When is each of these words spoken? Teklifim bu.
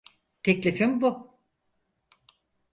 Teklifim 0.43 1.01
bu. 1.01 1.37